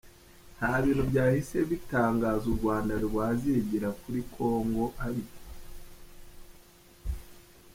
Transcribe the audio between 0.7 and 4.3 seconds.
bintu byahise bitangazwa u rwanda rwazigirakuri